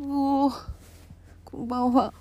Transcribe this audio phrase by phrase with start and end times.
[0.00, 0.52] おお
[1.44, 2.14] こんばんは。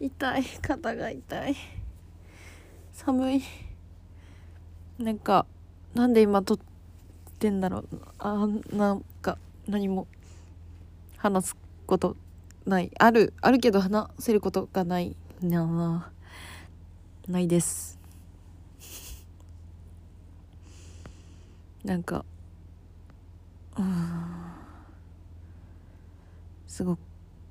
[0.00, 1.56] 痛い肩が痛い。
[2.94, 3.42] 寒い。
[4.98, 5.44] なんか
[5.94, 6.58] なんで今撮っ
[7.38, 7.88] てんだろう。
[8.18, 9.36] あなんか
[9.68, 10.06] 何も
[11.18, 11.56] 話す
[11.86, 12.16] こと
[12.66, 12.90] ない。
[12.98, 15.16] あるあるけど話せることがない。
[15.40, 16.10] な
[17.28, 17.98] ないです。
[21.84, 22.24] なんか
[23.78, 24.46] うん。
[26.66, 26.98] すご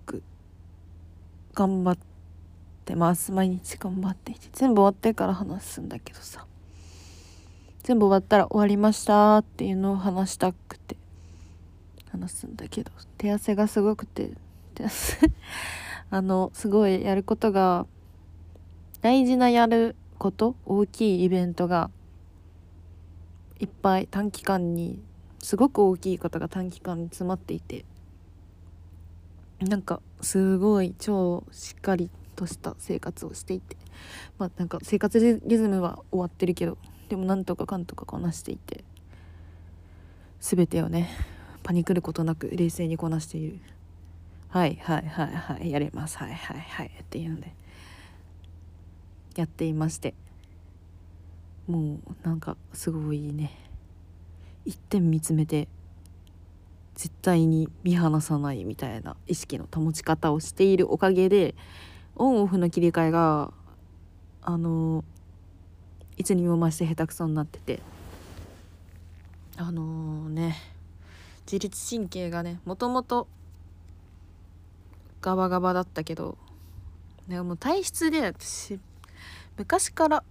[0.05, 0.21] く
[1.53, 1.97] 頑張っ
[2.83, 3.31] てます。
[3.31, 4.49] 毎日頑張っていて。
[4.51, 6.45] 全部終わってから話すんだけどさ。
[7.83, 10.97] 全部終わったら終わりましたっていうのを話したくて。
[12.11, 12.91] 話すんだけど。
[13.17, 14.31] 手汗がすごくて。
[16.09, 17.85] あのすごいやることが
[19.01, 21.89] 大事なやること大きいイベントが
[23.59, 24.99] いっぱい短期間に
[25.39, 27.85] すごく大きいことが短期間に詰まっていて
[29.59, 33.77] なんかすごい超しっかりとした生活をしていて
[34.37, 36.77] まあなんか生活リズムは終わってるけど
[37.09, 38.83] でもなんとかかんとかこなしていて
[40.41, 41.09] 全てをね
[41.63, 43.59] パニクることなく冷静にこなしている。
[44.55, 46.17] はいはいはいはいやれます。
[46.17, 47.53] はいはいはいっていうので。
[49.35, 50.13] やっていまして。
[51.67, 53.51] もうなんかすごいね。
[54.63, 55.67] 一点見つめて
[56.95, 61.53] 絶対に見放さないみたいな意識の保ち方をしているおかげで
[62.15, 63.51] オンオフの切り替えが
[64.41, 65.03] あの
[66.15, 67.81] いつにも増して下手くそになってて。
[69.57, 70.55] あのー、ね
[71.45, 73.27] 自律神経がねもともと
[75.25, 76.37] ガバガバだったけど。
[77.27, 78.79] でも体質で私
[79.57, 80.23] 昔から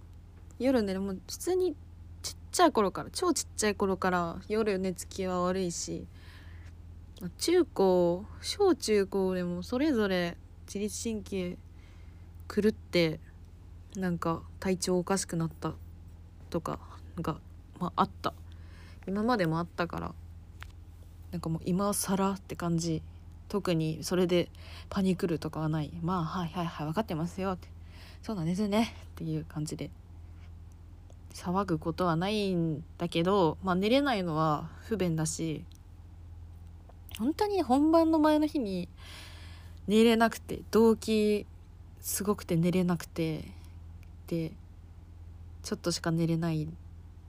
[0.57, 1.75] 夜ねもう普通に
[2.21, 6.07] ちっちゃい頃から超ちっちゃい頃から夜寝つきは悪いし
[7.37, 11.57] 中高小中高でもそれぞれ自律神経
[12.47, 13.19] 狂って
[13.97, 15.73] なんか体調おかしくなった
[16.49, 16.79] とか
[17.19, 17.35] が、
[17.81, 18.33] まあ、あった。
[19.07, 20.13] 今までもあったから
[21.31, 23.01] なんかもう今更って感じ。
[23.55, 24.49] 特にそれで
[24.89, 25.89] パニクるとかはない。
[26.01, 27.69] まあはいはいはい分かってますよって。
[28.21, 29.91] そうなんですねっていう感じで。
[31.33, 35.63] 騒ぐことはないんだけど、まあ、寝れないのは不便だし
[37.17, 38.87] 本当に本番の前の日に
[39.87, 41.45] 寝れなくて動機
[41.99, 43.51] すごくて寝れなくて
[44.27, 44.51] で
[45.63, 46.69] ちょっとしか寝れない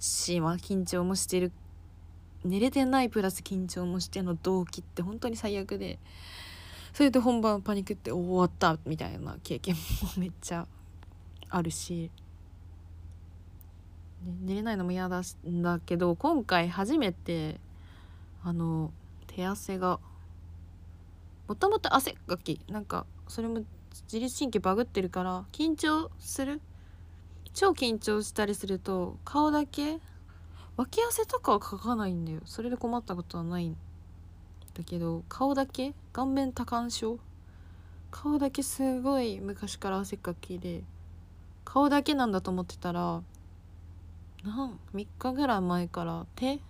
[0.01, 1.51] し、まあ、緊張もしてる
[2.47, 5.99] 寝れてないプラス緊張もしての動機って本当に最悪で
[6.93, 9.81] それで本番パニックって終わったみたいな経験も
[10.17, 10.67] めっちゃ
[11.51, 12.11] あるし、
[14.43, 17.61] 寝れないのも嫌だだけど今回初めて
[18.43, 18.91] あの
[19.27, 20.01] 手汗が
[21.47, 23.63] もともと汗っかきなんかそれも
[24.05, 26.61] 自律神経バグってるから緊張する？
[27.55, 29.99] 超緊張したりすると顔だけ
[30.77, 32.41] 脇汗とかはかかないんだよ。
[32.45, 33.77] それで困ったことはないん
[34.75, 35.95] だけど顔だけ？
[36.13, 37.19] 顔面多汗症？
[38.11, 40.83] 顔だけすごい昔から汗かきで
[41.65, 43.23] 顔だけなんだと思ってたら
[44.45, 46.61] なん3日ぐらい前から手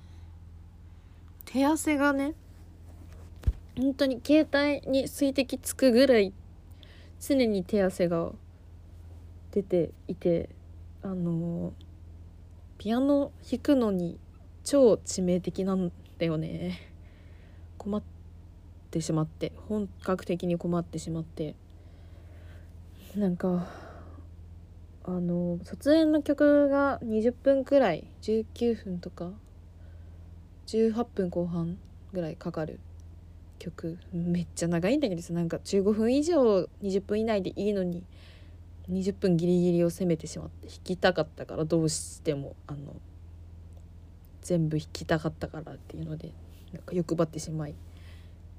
[1.44, 2.34] 手汗がね
[3.76, 6.32] 本当に携帯に水滴つくぐらい
[7.20, 8.32] 常に手汗が
[9.52, 10.48] 出ていて
[11.02, 11.72] あの
[12.86, 14.16] ピアノ弾くのに
[14.62, 16.78] 超致命的なんだよね。
[17.78, 18.02] 困っ
[18.92, 19.50] てしまって。
[19.68, 21.56] 本格的に困ってしまって。
[23.16, 23.66] なんか
[25.02, 29.32] あの卒園の曲が20分くらい19分とか
[30.68, 31.78] 18分後半
[32.12, 32.78] ぐらいかかる。
[33.58, 38.04] 曲めっちゃ長いんだけどさなんか15分以上20分以内でいいのに。
[38.90, 42.94] 20分ギリギリを攻めてしまって弾きたかったからどうしてもあの
[44.42, 46.32] 全部弾きたかったからっていうので
[46.72, 47.74] なんか欲張ってしまい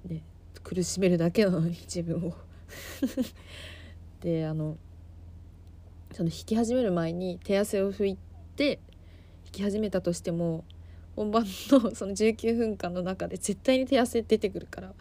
[0.06, 0.22] で
[0.64, 2.34] 苦しめるだけなのに自分を。
[4.22, 4.78] であの
[6.12, 8.18] その弾き始める前に手汗を拭い
[8.56, 8.78] て
[9.46, 10.66] 弾き始めたとしても
[11.16, 14.94] 本番のその19分間の中で絶対に手汗出てくるから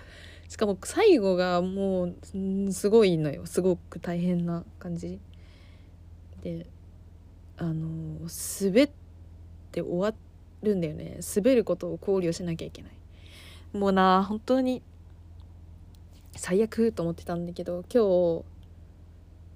[0.49, 3.47] しかも最後がもうすごいのよ。
[3.47, 5.19] すごく大変な感じ。
[6.43, 6.67] で
[7.57, 8.29] あの
[8.61, 8.91] 滑っ
[9.73, 10.15] て終わ
[10.63, 11.19] るんだよね。
[11.35, 12.93] 滑ることを考慮しなきゃいけない。
[13.73, 14.83] もうな本当に。
[16.39, 18.45] 最悪と思ってたんだけど今日も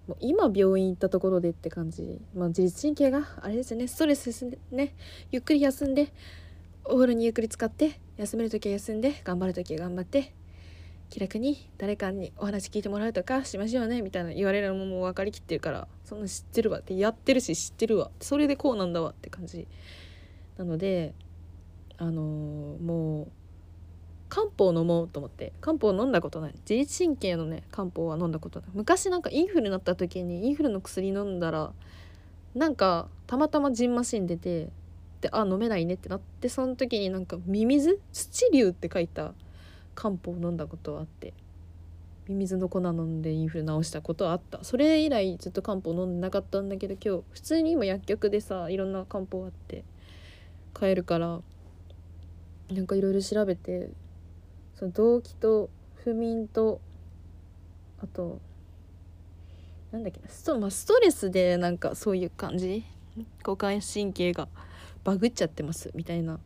[0.09, 3.87] う今病院行ったところでって感じ、まあ、自律神経があれですよね。
[3.87, 4.95] ストレス進んでね。
[5.31, 6.13] ゆっくり休んで
[6.85, 10.35] お風呂にゆっくり使って休める時は休んで頑張る時は頑張って
[11.11, 16.79] 気楽に誰かにお話聞いてもらうとかしましょうねみたいな言われるのも分かりきってるからそんな知ってるわ。
[16.79, 18.12] ってやってるし知ってるわ。
[18.21, 19.67] それでこうなんだわって感じ。
[20.57, 21.12] なので
[21.99, 23.29] あのー、もう
[24.29, 26.55] 漢方飲もうと思って漢方飲んだことない。
[26.61, 28.69] 自律神経のね漢方は飲んだことない。
[28.73, 31.73] 昔なんかインフルになった時にインフルの薬飲んだら
[32.55, 34.69] なんかたまたまジンマシン出て
[35.21, 38.01] であ飲めないねってなってその時になんかミミズ？
[38.13, 39.35] 土竜って書いた
[40.00, 41.35] 漢方飲んだことあって
[42.26, 44.64] ミミズの粉飲んでインフル治したことあった。
[44.64, 49.85] それ以来ずっと漢方飲んでなかったんだけど今日普通に今薬局でさいろんな漢方あって
[50.73, 51.41] 買えるから
[52.70, 53.91] なんかいろいろ調べて
[54.76, 56.81] その動悸と不眠と
[58.03, 58.38] あと
[59.93, 62.85] なんだっけスト,、まあ、ストレスでなんかそういう感じ？
[63.41, 64.49] 交感神経が
[65.05, 66.38] バグっちゃってますみたいな。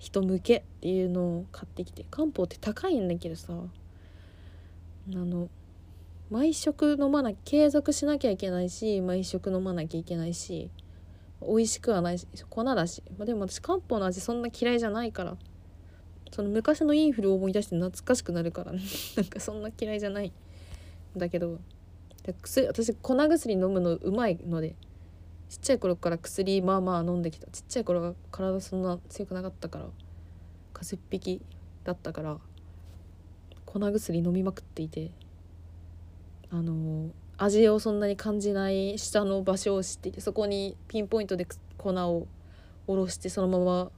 [0.00, 3.52] 人向けっていうのを買ってきて漢方って高いんだけどさ。
[5.12, 5.48] あの
[6.30, 10.70] 毎食飲まな継続しなきゃいけないし毎食飲まなきゃいけないし
[11.40, 15.36] 美味しくはないし粉だし、まあ、でも私漢方の味そんな嫌いじゃないから。
[16.32, 18.72] その昔のインフルを思い出して懐かしくなるから。
[18.72, 18.80] ね
[19.16, 21.58] なんかそんな嫌いじゃないんだけど。
[22.42, 24.76] 薬私粉薬飲むのうまいので。
[25.50, 27.48] ちっちゃい頃から薬まあまあ飲んできた。
[27.50, 29.86] ちっちゃい頃が体そんな強くなかったから。
[30.72, 31.42] 風邪っ引き
[31.82, 32.38] だったから。
[33.66, 35.10] 粉薬飲みまくっていて。
[36.50, 40.20] あの味をそんなに感じない下の場所を知っていて。
[40.20, 42.28] そこにピンポイントで粉を
[42.86, 43.90] おろしてそのまま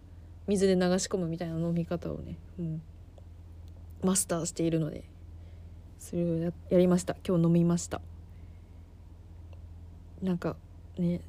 [0.47, 2.83] 水で流し込むみたいな飲み方をね、うん、
[4.03, 5.05] マスターしているので。
[5.99, 7.15] それをややりました。
[7.29, 8.01] 今日飲みました。
[10.23, 10.57] なんか
[10.97, 11.21] ね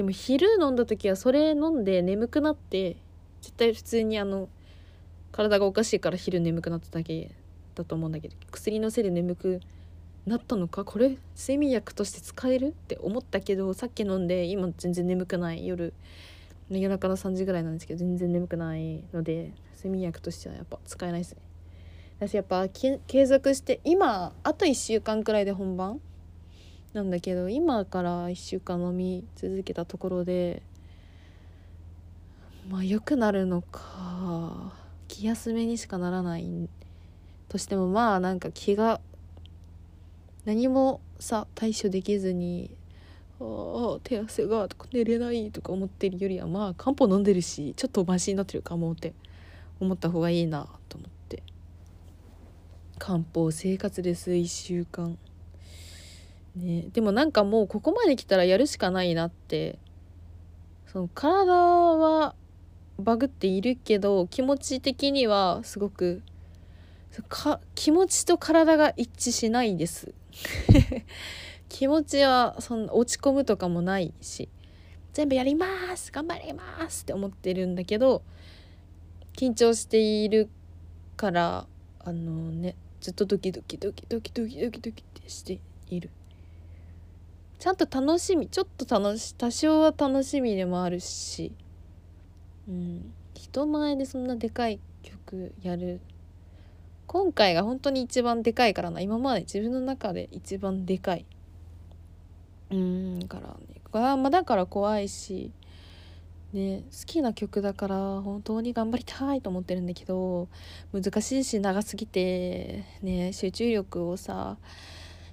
[0.00, 2.96] でも昼飲んだ時はそれ飲んで眠くなって
[3.42, 4.48] 絶対普通にあの
[5.30, 7.32] 体がおかしいから昼眠くなっただけ
[7.74, 9.60] だと思うんだけど薬のせいで眠く
[10.24, 10.84] なったのか？
[10.86, 15.66] これ睡眠薬として使えるって思ったけどさっき飲んで今全然眠くない。
[15.66, 15.92] 夜
[16.70, 21.42] 夜中の3時ぐらいなんですけど全然眠くないので睡眠薬としてはやっぱ使えないですね。
[22.20, 26.00] 私やっぱ継続して今あと1週間くらいで本番
[26.92, 30.62] なんだけど今から1週間飲み続けたところで
[32.68, 34.72] まあ良くなるのか
[35.06, 36.68] 気休めにしかならない。
[37.48, 39.00] としてもまあなんか気が
[40.44, 42.70] 何もさ対処できずに
[43.40, 49.14] ああ手汗がとか寝れないとか思ってるよりはまあ漢方飲んでるしちょっとマシになってるかもって
[49.80, 51.42] 思った方がいいなと思って。
[53.00, 55.18] 漢方生活です1週間。
[56.56, 56.88] ね。
[56.92, 59.78] でもなんかもうここまで来たらやるしかないなって。
[60.86, 62.34] その体は
[62.98, 66.20] バグっているけど気持ち的にはすごく
[67.28, 70.12] か気持ちと体が一致しないです。
[71.68, 74.48] 気持ちはそんな落ち込むとかもないし。
[75.12, 75.66] 全部やりま
[75.96, 78.22] す頑張りますって思ってるんだけど
[79.36, 80.48] 緊張している
[81.16, 81.66] から
[81.98, 85.58] あのねずっとドキドキドキドキドキドキドキってして
[85.88, 86.10] いる。
[87.60, 91.52] ちゃんと楽しみちょっと楽し多少は楽しみでもあるし。
[92.66, 93.12] うん。
[93.34, 96.00] 人前でそんなでかい曲やる。
[97.06, 99.02] 今回が本当に一番でかいからな。
[99.02, 101.26] 今まで自分の中で一番でかい。
[102.70, 103.28] うん。
[103.28, 103.82] からね。
[103.92, 105.52] あまだから怖いし。
[106.54, 110.48] ね好きな曲だから本当に頑張りたいと思ってるんだけど
[110.92, 114.56] 難しいし長すぎてね集中力をさ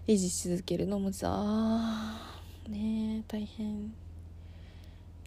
[0.07, 2.15] 維持し続けるのもさ
[2.69, 3.93] ね大変。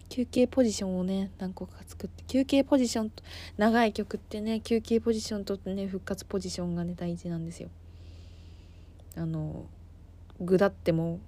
[0.09, 3.23] 休憩ポジションをね何個か作って休憩ポジションと
[3.57, 7.69] 長い曲ってね休憩ポジションとね復活ポジションがね大事なんですよ。
[9.15, 9.67] あの
[10.39, 11.19] 具だっても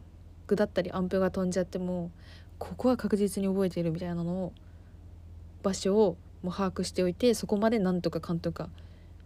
[0.48, 2.12] ぐだったりアンプが飛んじゃっても
[2.58, 4.54] ここは確実に覚えてるみたいなのを
[5.62, 8.70] 場所をもう把握しておいてそこまでなんとかかんとか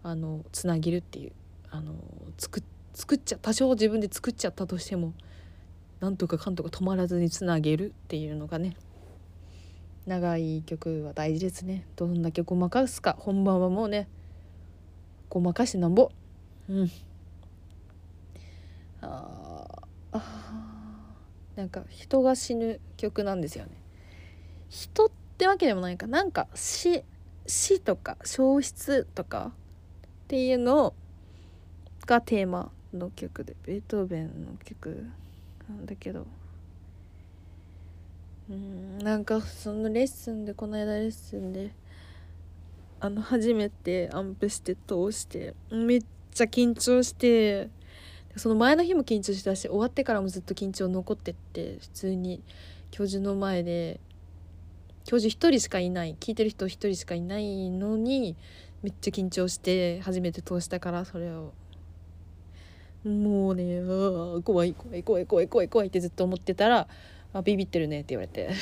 [0.03, 1.31] あのつなげるっていう
[1.71, 1.93] あの
[2.37, 2.59] 作
[2.97, 5.13] 作っちゃ多少自分で作っちゃったとしても
[5.99, 8.75] なんとかかんとか止まらずにつなげるっていうのがね
[10.07, 11.85] 長い曲は大事ですね。
[11.95, 14.07] どんだけごまかすか本番はもうね
[15.29, 16.09] ごまかしてなんぼ。
[16.69, 16.91] うん。
[19.01, 19.67] あ
[20.11, 20.23] あ
[21.55, 23.71] なんか人が死ぬ曲なんですよね。
[24.69, 26.07] 人ってわけでもないか。
[26.07, 27.03] なんか死
[27.45, 29.51] 死とか消失とか
[30.05, 30.95] っていうの
[32.07, 32.71] がテーマ。
[32.93, 35.05] の曲でベートーベンの曲。
[35.69, 36.25] なんだけど。
[38.49, 41.71] うんなんかそのレッスンでこの間レッスンで
[43.01, 47.69] あの初めてアンプして通してめっちゃ緊張して
[48.37, 52.41] その前の日も緊張してたし終わってからもずっと緊張残ってって普通に
[52.89, 53.99] 教授の前で
[55.03, 58.37] 教授1人しかいない聞いてる人1人しかいないのに
[58.81, 61.51] めっちゃ緊張して初めて通したからそれを。
[63.03, 63.81] もうね
[64.43, 66.87] 怖い怖い怖い怖い怖い怖いってずっと思ってたら
[67.33, 68.49] 「あビビってるね」って言われて「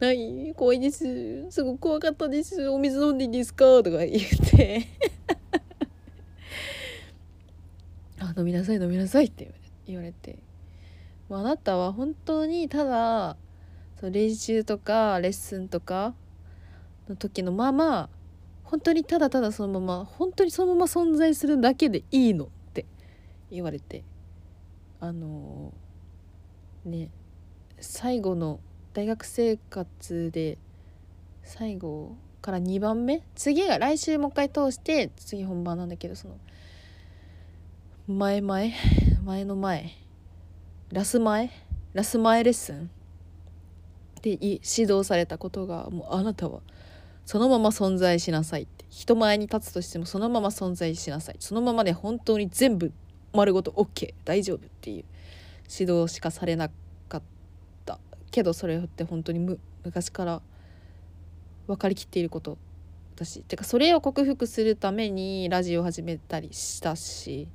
[0.00, 1.50] はい怖いです。
[1.50, 2.68] すごく怖かったです。
[2.68, 4.82] お水飲んでいいですか?」とか言って。
[8.18, 9.50] あ飲みなさい飲みなさいって
[9.86, 10.38] 言われて。
[11.30, 13.36] あなたは本当にただ
[13.98, 16.14] その練習とかレッスンとか
[17.08, 18.08] の時のまま
[18.74, 22.86] 本当にただただそのまま本当にそのまま存在するだけでいいのって
[23.48, 24.02] 言われて
[24.98, 25.72] あの
[26.84, 27.08] ね
[27.78, 28.58] 最後の
[28.92, 30.58] 大学生活で
[31.44, 36.36] 最後から2番目次が来週もう一回通して次本番なんだけどその
[38.08, 38.74] 前前
[39.24, 39.92] 前の前
[40.90, 41.48] ラス前
[41.92, 42.90] ラス前レッスン
[44.20, 46.60] で指導されたことがもうあなたは
[47.26, 48.84] そのまま存在しなさいって。
[48.90, 51.36] 人前に立つとしてもそのまま存在しなさい。
[51.40, 52.92] そのままで本当に全部
[53.32, 55.04] 丸ごと OK 大丈夫っていう。
[55.70, 56.70] 指導しかされな
[57.08, 57.22] かっ
[57.86, 57.98] た。
[58.30, 60.42] けどそれって本当にむ昔から
[61.66, 62.58] 分かりきっていること。
[63.16, 63.40] だし。
[63.40, 67.48] てかそれを克服するためにラジオを始めたりしたし。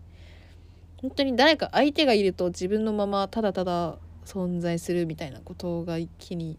[1.02, 6.58] 本当に誰か相手がいると自分のままただただ存在するみたいなことが一気に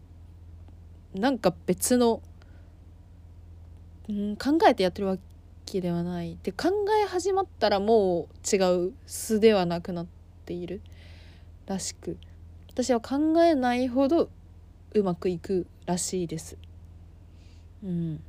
[1.13, 2.21] なんか別の、
[4.09, 5.17] うん、考えてやってるわ
[5.65, 6.69] けではないで考
[7.03, 10.07] え始まったらもう違う素ではなくなっ
[10.45, 10.81] ている
[11.65, 12.17] らしく
[12.69, 14.29] 私は考えないほど
[14.93, 16.57] うまくいくらしいです。
[17.83, 18.21] うん、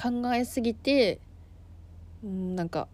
[0.00, 1.18] 考えすぎて、
[2.22, 2.88] うん、なんか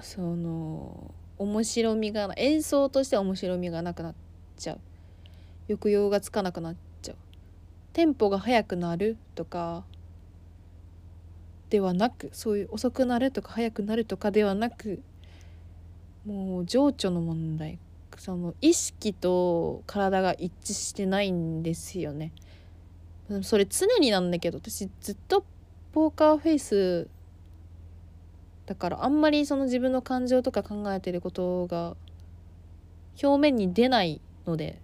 [0.00, 4.14] その面白みが演奏として面白みがなくなっ
[4.56, 4.80] ちゃう。
[5.68, 7.16] 抑揚がつかなくなっちゃう。
[7.92, 9.84] テンポが速くなるとか
[11.72, 15.00] ではなくそういう遅くなるとか速くなるとかではなく
[16.26, 17.78] もう情緒の問題。
[18.18, 22.32] その意識と体が一致してないんですよね。
[23.40, 25.46] それ常になんだけど私ずっと
[25.92, 27.08] ポーカーフェイス
[28.66, 31.96] だからあんまりその自分の感情とか考えてることが
[33.22, 34.78] 表面に出ないので、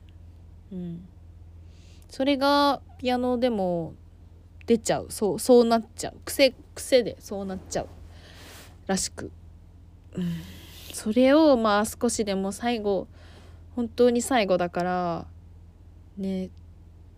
[0.73, 1.07] うん、
[2.09, 3.92] それがピアノでも
[4.68, 5.06] 出ちゃう。
[5.08, 6.14] そうそうなっちゃう。
[6.26, 7.88] 癖癖でそうなっちゃう
[8.87, 9.32] らしく、
[10.12, 10.32] うん、
[10.92, 13.08] それをまあ少しでも最後
[13.75, 15.26] 本当に最後だから
[16.18, 16.50] ね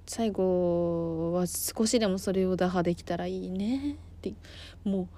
[0.07, 3.93] 最後は少しでもそれを打破できたらいいね。
[3.93, 4.33] って
[4.85, 5.09] も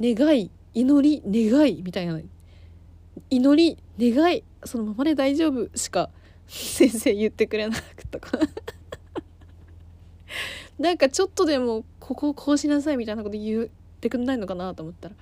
[0.00, 2.20] う願い祈り願いみたいな。
[3.30, 6.10] 祈り願いそのままで大丈夫しか
[6.46, 8.18] 先生言ってくれなかった。
[8.20, 8.38] か
[10.78, 13.68] なんかちょっとでもここをこうしなさいみたいなこと言っ
[14.00, 15.14] てくんないのかなと思ったら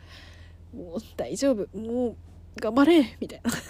[0.75, 2.17] もう大丈夫もう
[2.61, 3.51] 頑張れみたいな。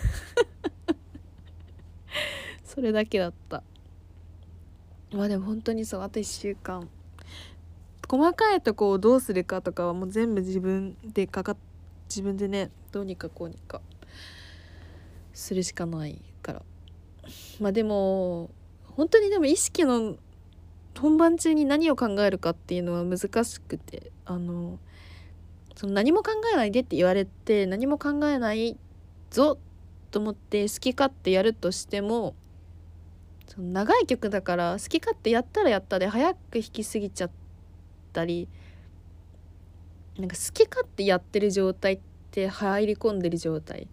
[2.65, 3.63] それだけだった。
[5.13, 6.89] まあでも本当にそうあと1週間。
[8.09, 11.57] 細かいとこをどうするかとかはもう全部自分でかかっ
[12.09, 13.81] 自分でねどうにかこうにか。
[15.33, 16.63] するしかないから。
[17.61, 18.51] まあでも
[18.97, 20.17] 本当にでも意識の
[21.01, 24.79] 本番中に何を考えるかっていうのは難しくてあの
[25.75, 28.77] その何も考えないでって言われて何も考えない
[29.31, 29.59] ぞ
[30.11, 32.35] と思って好き勝手やるとしても
[33.47, 37.31] その長い曲だから好き勝手やったらやったで早く弾きすぎちゃっ
[38.13, 38.49] たり
[40.19, 41.99] なんか好き勝手やってる状態っ
[42.31, 43.87] て入り込んでる状態。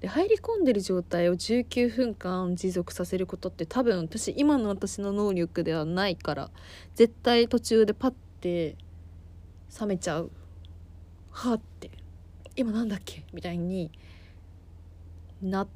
[0.00, 6.50] で入り込んでる状態を19分間持続させることって多分私今の私の能力ではないから
[6.94, 8.76] 絶対途中でパッて
[9.78, 10.30] 冷めちゃう。
[11.30, 11.90] はあって。
[12.56, 13.24] 今なんだっけ？
[13.32, 13.90] みたいに
[15.42, 15.68] なっ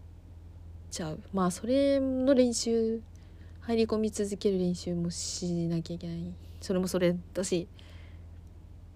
[0.91, 1.21] ちゃう。
[1.33, 3.01] まあそれの練習
[3.61, 6.33] 入り込み続ける練習もしなきゃいけない。
[6.61, 7.69] それもそれだし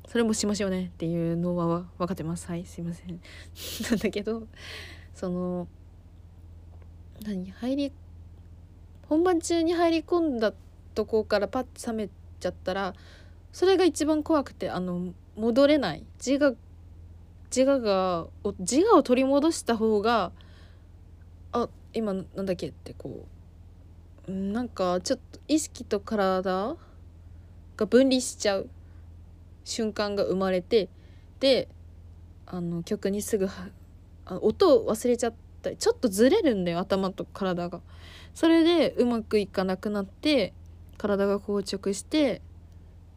[0.06, 2.46] それもしましょうねっていうのは分かってます。
[2.48, 3.20] はいすいません。
[3.90, 4.48] なんだけど
[5.18, 5.66] その
[7.26, 7.92] 何入り
[9.08, 10.52] 本番中に入り込んだ
[10.94, 12.08] とこからパッと冷め
[12.38, 12.94] ちゃったら
[13.50, 16.04] それが一番怖くてあの戻れない。
[16.24, 16.54] 自我
[17.50, 18.28] 自我が
[18.60, 20.30] 自我を取り戻した方が
[21.50, 23.26] あ今なんだっけってこ
[24.28, 26.76] うなんかちょっと意識と体
[27.76, 28.68] が分離しちゃう
[29.64, 30.88] 瞬間が生まれて
[31.40, 31.66] で
[32.46, 33.48] あの曲にすぐ
[34.36, 35.36] 音を忘れちゃった。
[35.70, 37.80] りちょっとずれるんだよ頭と体が。
[38.34, 40.52] それでうまくいかなくなって
[40.96, 42.40] 体が硬直して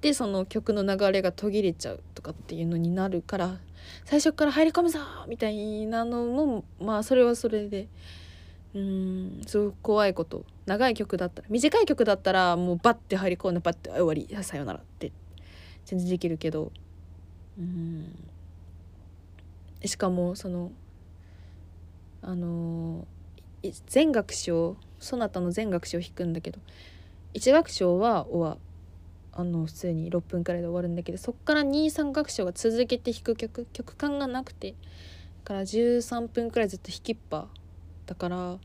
[0.01, 3.59] でその曲の流れが途切れちゃうとかっていうのになるから
[4.05, 7.87] 最初から入り込むぞみたいなのもまあそれはそれで。
[8.73, 10.45] うんすごく怖いこと。
[10.65, 14.29] 長い曲だったら短い曲だったらもうバッて入り込んでバッて終わり。
[14.43, 15.11] さよならって
[15.85, 16.71] 全然できるけど。
[17.59, 18.15] うん。
[19.83, 20.71] しかもその
[22.21, 23.07] あの
[23.87, 26.59] 全楽章そなたの全楽章を弾くんだけど
[27.33, 28.57] 1楽章は終わ
[29.33, 34.75] あの普通に6分くらいで終わるんだけどそっから23楽章が続けて弾く曲曲感がなくてだ
[35.45, 37.47] から13分くらいずっと弾きっぱ
[38.05, 38.57] だから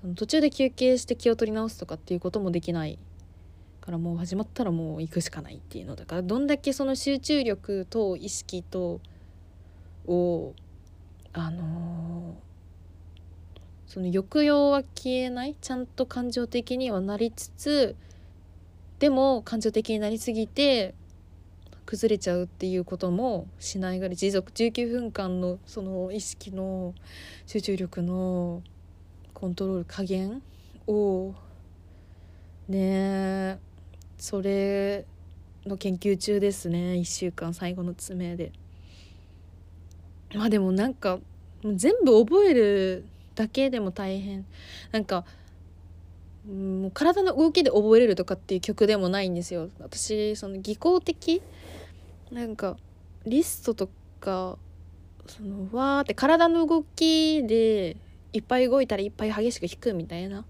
[0.00, 2.98] その途中で休憩して気を取り直すとかっていうこともできない
[3.80, 9.00] からもう始まったらもう行くしかないっていうのだからどんだけその集中力と意識と
[10.06, 10.54] を
[11.32, 12.53] あのー、
[13.94, 17.94] その抑揚は消えないちゃんと感情的にはなりつつ
[18.98, 20.96] でも感情的になりすぎて
[21.86, 26.92] 崩れちゃうっていうこともしないぐらい持続19分間のその意識の
[27.46, 28.64] 集中力の
[29.32, 30.42] コントロール加減
[30.88, 31.32] を
[32.66, 33.60] ね
[34.18, 35.06] それ
[35.66, 38.50] の研究中ですね1週間最後の爪で。
[40.34, 41.20] まあでもなんか
[41.62, 44.46] 全部覚えるだけでも大変。
[44.92, 45.24] なんか
[46.46, 49.70] もう体の動きで覚えれるとかっていう曲でもないんですよ。
[49.80, 51.42] 私その技巧的
[52.30, 52.76] なんか
[53.26, 53.88] リストと
[54.20, 54.58] か
[55.26, 57.96] そのわーって体の動きで
[58.32, 60.44] いっぱい動いたらいっぱい激しく弾くみたいな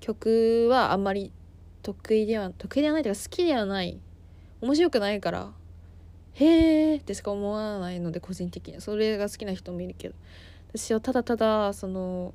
[0.00, 1.32] 曲はあんまり
[1.82, 3.98] 得意では得意ではないというか好きではない。
[4.62, 5.52] 面白くないから
[6.32, 8.80] へえってしか思わないので個人的には。
[8.80, 10.14] それが好きな人もいるけど。
[10.76, 12.34] 私はただただその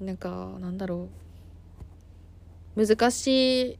[0.00, 1.08] なんかなんだろ
[2.76, 2.86] う。
[2.86, 3.78] 難しい。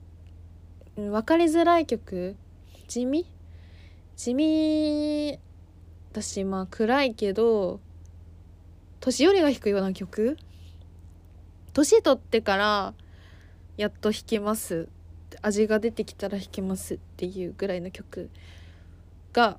[0.95, 2.37] 分かりづらい曲。
[2.87, 3.27] 地味？
[4.15, 5.41] 地味
[6.13, 7.81] だしまあ暗いけど
[9.01, 10.37] 年寄りが弾くような曲？
[11.73, 12.95] 年取ってから
[13.77, 14.89] やっと弾けます。
[15.41, 18.31] 味が出てきたら弾けますっていうぐらいの曲
[19.33, 19.59] が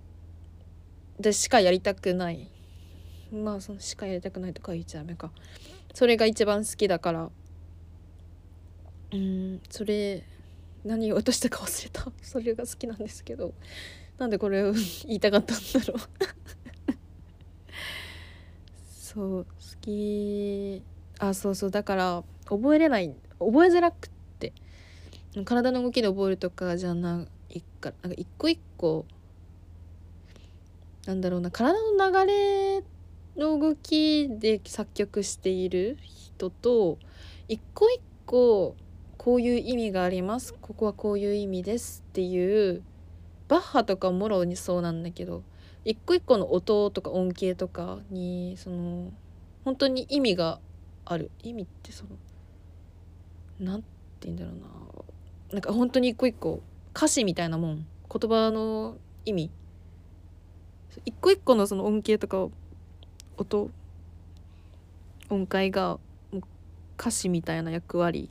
[1.20, 2.53] でしかやりたくない。
[3.34, 5.32] まあそのしかやりたくないとか言っちゃダメか。
[5.94, 7.30] それが一番好きだから。
[9.12, 10.24] うんそれ
[10.84, 12.12] 何を渡したか忘れた。
[12.22, 13.54] それが好きなんですけど。
[14.20, 15.98] なんでこれを言いたかったんだろう。
[18.88, 20.84] そう好き。
[21.18, 24.54] あそうそうだから覚えれない覚えづらくって。
[25.46, 29.06] 体の動きで覚えるとかじゃないかなんか一個一個
[31.08, 32.84] なんだろうな体の流れ
[33.38, 37.00] の動きで作曲している人と
[37.48, 38.76] 一個一個
[39.18, 40.54] こういう意味があります。
[40.54, 42.84] ここはこういう意味ですっていう
[43.48, 45.44] バッハとかもろにそうなんだけど
[45.86, 49.12] 一個一個の音とか音形とかにその
[49.66, 50.60] 本当に意味が
[51.06, 51.32] ある。
[51.42, 52.12] 意味ってその
[53.60, 53.88] 何て
[54.24, 54.68] 言うんだろうな。
[55.54, 56.62] なんか本当に一個一個
[56.96, 57.86] 歌詞みたいなもん。
[58.10, 59.52] 言葉の意味。
[61.06, 62.52] 一個一個のその音形とかを
[63.38, 63.72] 音？
[65.30, 66.00] 音階が
[66.98, 68.30] 歌詞みたいな役割？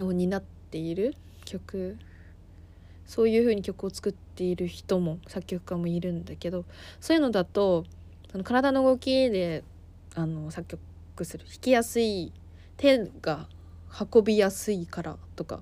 [0.00, 1.96] を担っている曲？
[3.06, 6.64] そういう風に曲を作っている人も作曲家もいるんだけど
[7.00, 7.84] そういうのだと
[8.30, 9.64] その体の動きで
[10.14, 10.78] あの作
[11.16, 12.32] 曲する弾きやすい
[12.76, 13.48] 手が
[14.14, 15.60] 運びやすいからとか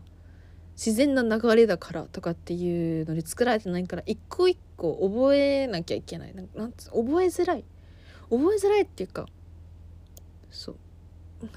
[0.76, 6.34] 自然な流れだからとかっていうので作られてないから一個一個覚えなきゃいけない。
[6.54, 7.64] なんつ覚えづらい。
[8.30, 9.26] 覚えづらいっていうか
[10.50, 10.76] そう。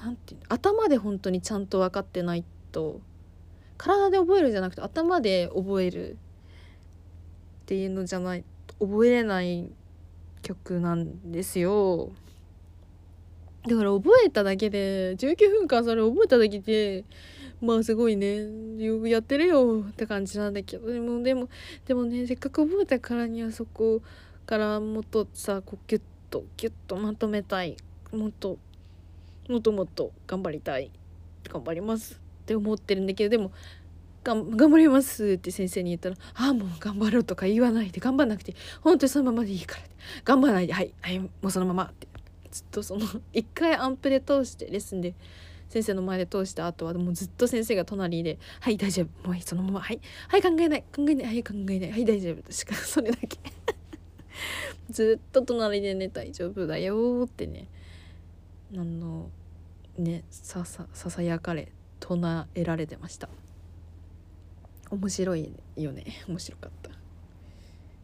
[0.00, 3.00] なんていう頭で本当にちゃんと分かってないと
[3.76, 6.16] 体で覚えるじゃなくて頭で覚えるっ
[7.66, 8.44] ていうのじゃない
[8.78, 9.70] 覚えれない
[10.42, 12.10] 曲なんですよ。
[13.68, 17.04] だから覚えただけで19分間それ覚えただけで
[17.60, 18.38] まあすごいね
[18.78, 20.88] よくやってるよって感じなんだけど。
[20.88, 21.48] でもでも
[21.86, 24.00] でもねせっかく覚えたからにはそこ
[24.46, 26.02] からもっとさこうギュッ
[26.32, 27.76] とギュッとまとめたい
[28.10, 28.58] もっと
[29.48, 30.90] もっともっと頑張りたい
[31.48, 33.52] 頑張りますって思ってるんだけどでも
[34.24, 39.82] 頑張りますって先生に言ったら「ああもう頑張ろうとか言わないで頑張んなくて本当にそのままでいいから」
[40.24, 42.08] 頑張らないではいはいもうそのまま」って。
[42.52, 45.14] ずっとその一回アンプで通してレッスンで
[45.70, 49.28] 先生の前で通した後はもうずっと先生が隣で「はい大丈夫。
[49.28, 49.80] もうそのまま。
[49.80, 50.00] はい。
[50.28, 50.84] はい考えない。
[50.94, 51.26] 考えない。
[51.26, 51.90] はい考えない。
[51.90, 53.38] はい大丈夫」としかそれだけ。
[54.90, 57.66] ずっと隣でね「大丈夫だよ」ってね。
[58.74, 59.28] あの
[59.98, 63.28] ねささささやかれ唱えられてました。
[64.90, 66.04] 面白いよね。
[66.28, 66.90] 面白かった。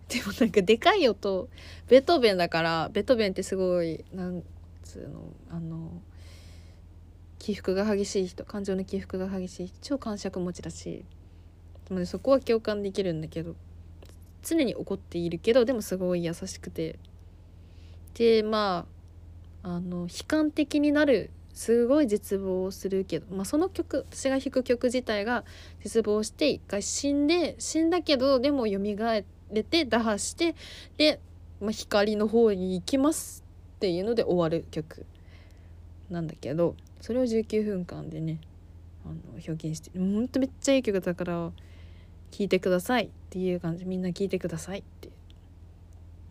[0.08, 1.48] でもなんかでかい音
[1.86, 4.42] ベートーベンだからベートーベンってすごいなん
[4.82, 6.00] つうのあの
[7.38, 11.04] 起伏が激しい人感情の起伏が激しい超感触持ちだし
[11.88, 13.54] でも、ね、そこは共感できるんだけど。
[14.42, 16.98] 常に怒っているけどでもすごい優しくて。
[18.14, 18.86] でま
[19.62, 25.44] ああの悲観的になるすごい絶望するけど、まあ、その曲私が弾く曲自体が
[25.82, 28.78] 絶望して一回死んで死んだけどでも蘇
[29.50, 30.54] れて打破して
[30.96, 31.20] で、
[31.60, 33.44] まあ、光の方に行きます
[33.76, 35.04] っていうので終わる曲
[36.10, 38.40] なんだけどそれを19分間でね
[39.04, 39.14] あの
[39.46, 41.50] 表現してほんとめっちゃいい曲だから
[42.30, 43.84] 聴いてくださいっていう感じ。
[43.84, 45.10] みんな聴いてくださいって。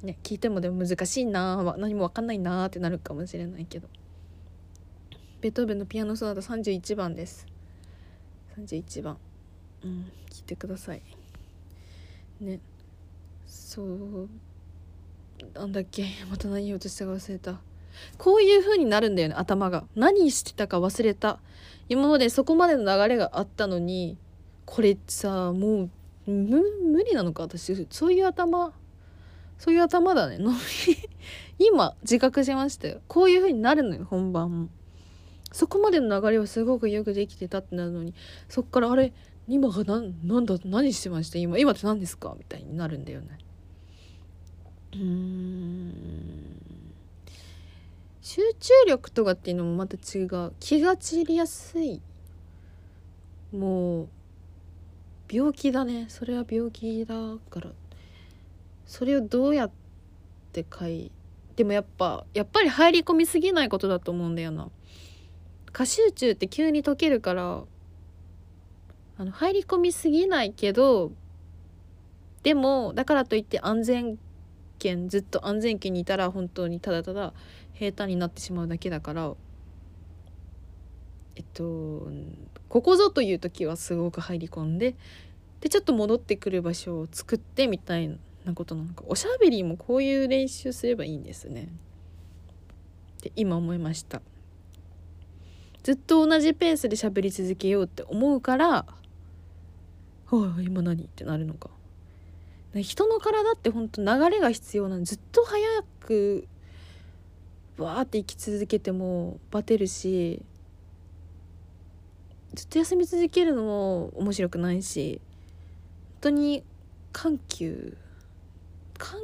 [0.03, 3.87] ね聞いてもでも難しいな何も分かんないなってなるかもしれないけど。
[5.41, 7.45] ベートーベンのピアノソナタ31番です。
[8.57, 9.17] 31番
[9.83, 11.01] うん聞いてください。
[12.41, 12.59] ね。
[13.45, 14.29] そう。
[15.53, 16.05] なんだっけ。
[16.29, 17.61] また何言おうとしたか忘れた。
[18.17, 19.85] こういう風になるんだよね頭が。
[19.95, 21.39] 何してたか忘れた。
[21.89, 24.17] 今までそこまでの流れがあったのに
[24.67, 25.83] これさも
[26.27, 26.61] う無
[27.05, 27.43] 理なのか？
[27.43, 28.73] 私そういう頭
[29.57, 30.37] そういう頭だね。
[31.57, 32.99] 今自覚しましたよ。
[33.07, 34.63] こういう風になるのよ本番。
[34.63, 34.69] も
[35.53, 38.13] そこまでの流れはすごくよくできてたってなるのに。
[38.49, 39.13] そっからあれ？
[39.47, 41.39] 今が何なんだ何してました？
[41.39, 42.35] 今今って何ですか？
[42.37, 43.37] みたいになるんだよね。
[44.93, 45.93] うん。
[48.21, 50.53] 集中力とかっていうのもまた違う。
[50.59, 52.01] 気が散りやすい。
[53.53, 54.07] もう
[55.29, 56.05] 病気だね。
[56.09, 57.15] それは病気だ
[57.49, 57.71] から。
[58.85, 59.71] それをどうやっ
[60.53, 61.11] て書い
[61.57, 64.69] でもやっぱやっぱり入り込みすぎないことだと思うんだよな。
[65.73, 67.63] 過集中って急に解けるから
[69.17, 71.11] あの入り込みすぎないけど
[72.43, 74.17] でもだからといって安全
[74.79, 77.33] 圏ずっと安全圏にいたら本当にただただ
[77.73, 79.33] 平坦になってしまうだけだから。
[81.35, 82.07] えっと
[82.69, 84.95] ここぞという時はすごく入り込んで
[85.61, 91.69] でちょっと戻ってくる場所を作ってみたいなことなのかおしゃべりもこういう練習すればいいんですね
[93.19, 94.21] って今思いました。
[95.83, 98.67] ずっと同じペースで喋り続けようって思うから
[100.27, 101.69] 「はあ今何?」ってなるのか。
[102.75, 106.47] 人の体ってほんと流れが必要なのずっと早く
[107.77, 110.43] わーって生き続けてもバテるし
[112.57, 115.21] ずっと休み続けるのも面白くないし
[116.13, 116.63] 本当に
[117.13, 117.97] 緩急
[118.97, 119.19] 緩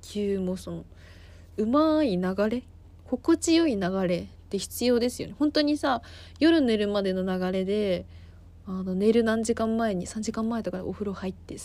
[0.00, 0.84] 急もその
[1.56, 2.62] うまい流れ
[3.04, 5.34] 心地よい流れって必要ですよね。
[5.40, 6.02] 本当にさ
[6.38, 8.06] 夜寝るまでの流れで
[8.64, 11.56] あの寝る何時間前に3時間前とかでお風呂入って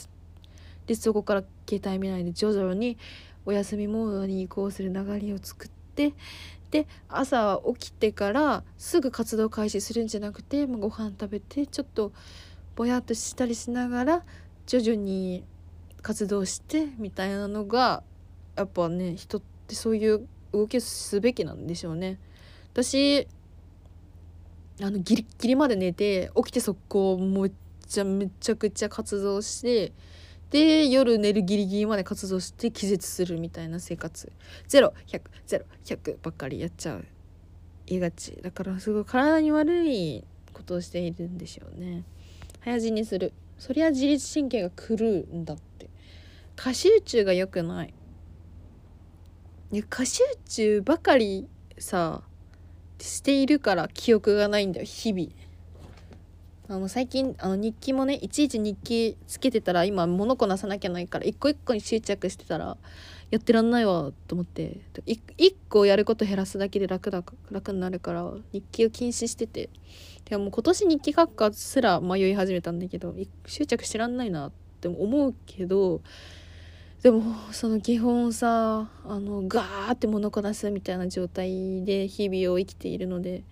[0.87, 2.97] でそこから携帯見ないで徐々に
[3.45, 12.11] お休みモードに移行する流れを作ってで朝起きてからすぐ活動開始するんじゃなくて、まあ、ご飯食べてちょっと
[12.75, 14.23] ぼやっとしたりしながら
[14.65, 15.43] 徐々に
[16.01, 18.03] 活動してみたいなのが
[18.55, 22.19] やっぱね人ってそういう動きをすべきなんでしょうね。
[22.73, 23.27] 私
[24.81, 27.51] あのギリギリまで寝て起きて速攻め
[27.87, 29.93] ちゃめちゃくちゃ活動して
[30.53, 34.31] で夜寝るギリギリまで活動して気絶するみたいな生活。
[34.69, 37.05] 0100100ばっかりやっちゃう。
[37.87, 38.37] 言いがち。
[38.39, 42.03] だからすごい体に悪いことをしているんでしょうね。
[42.59, 43.33] 早死にする。
[43.57, 45.89] そりゃ自律神経が狂うんだって。
[46.55, 47.93] 過集中が良くない。
[49.89, 51.47] 過集中ばかり
[51.79, 52.21] さ
[52.99, 55.29] しているから記憶がないんだよ日々。
[56.69, 62.77] あの最近あの日記もねいちいち日記つけてたら今物こなさなきゃないから一個一個に執着してたら
[63.31, 64.79] やってらんないわと思って。
[65.05, 69.69] 一個やること減らすだけで楽だ楽になるから日記を禁止してて。
[70.25, 73.13] でも今年日記書くかすら迷い始めたんだけど
[73.45, 76.01] 執着してらんないなって思うけど
[77.01, 83.43] でもその基本さあのガーって物こなすみたいな状態で日々を生きているので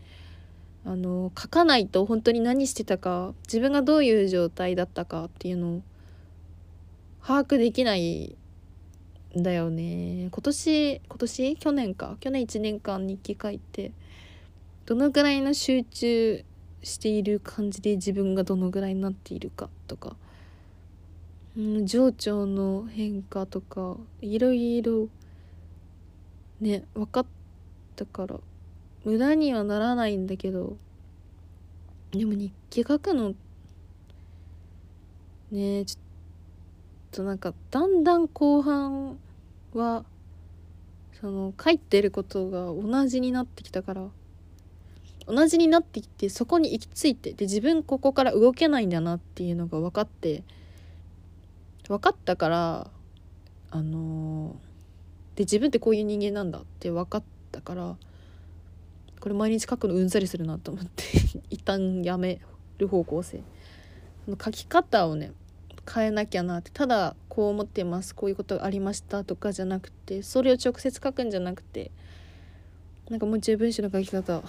[0.83, 5.81] あの書かないと本当に何してたか自分がどういう状態だったかっていうのを
[7.23, 8.35] 把握できない
[9.37, 10.29] んだよね。
[10.31, 11.55] 今年今年？
[11.57, 12.17] 去年か？
[12.19, 13.91] 去年1年間日記書いて
[14.85, 16.43] どのぐらいの集中
[16.83, 20.15] している感じで自分がどのぐらいになっているかとか、
[21.55, 25.07] うん、情緒の変化とかいろいろ
[26.59, 27.25] ね分かっ
[27.95, 28.39] たから
[29.03, 30.77] 無駄にはならないんだけど
[32.11, 33.33] でも日記書くの
[35.51, 36.01] ねえちょっ
[37.11, 39.17] となんかだんだん後半
[39.73, 40.05] は
[41.19, 44.07] その書いてることが同じになってきたから
[45.27, 50.43] 同じになってきてそこに行き着いてで自分ここから動けないんだなっていうのが分かって
[51.87, 52.87] 分かったから
[53.69, 57.95] あのー、で自分ってこういう人間なんだって分かったから
[59.21, 61.03] これ毎日書くのうんざりするなと思って
[61.49, 62.41] 一旦やめ
[62.77, 63.41] る方向性。
[64.27, 65.31] 書き方をね
[65.91, 71.91] 変えなきゃなってただこう思ってますこういうことがありましたとかじゃなくてそれを直接書くんじゃなくて
[73.09, 74.43] なんかもう一度文章の書き方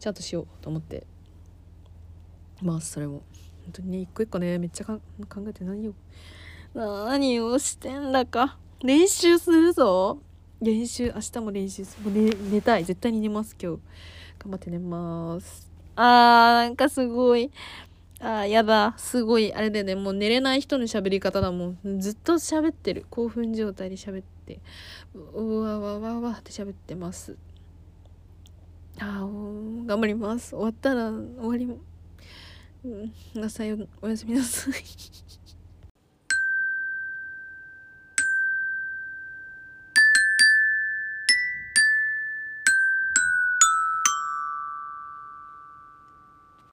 [0.00, 1.06] ちゃんとしようと思って
[2.62, 3.22] まあそれも。
[3.64, 5.00] 本当にね一個一個ねめっちゃ考
[5.48, 5.94] えて何を
[6.74, 8.58] 何をしてんだか。
[8.82, 10.18] 練習するぞ。
[10.64, 12.10] 練習明日も練習する。
[12.10, 12.84] もう、ね、寝たい。
[12.84, 13.80] 絶対に寝ます今日。
[14.38, 15.70] 頑張って寝ます。
[15.94, 16.04] あー
[16.66, 17.50] なんかすごい。
[18.20, 18.94] あーやだ。
[18.96, 19.52] すごい。
[19.52, 19.94] あれでね。
[19.94, 22.00] もう寝れない人の喋り方だもん。
[22.00, 23.04] ずっと喋ってる。
[23.10, 24.60] 興奮状態で喋って。
[25.14, 27.36] うわわわわって喋ってます。
[28.98, 30.56] あー頑張ります。
[30.56, 31.66] 終わったら終わり。
[32.84, 33.12] うん。
[33.40, 33.72] なさい。
[34.00, 34.74] おやすみなさい。